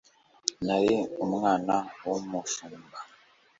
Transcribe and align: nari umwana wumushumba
nari 0.65 0.95
umwana 1.25 1.75
wumushumba 2.07 2.97